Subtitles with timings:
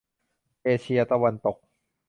[0.63, 1.57] เอเชียตะวันตก